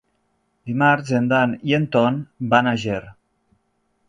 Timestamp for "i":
1.73-1.75